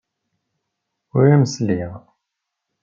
[1.17, 1.91] Ur am-sliɣ.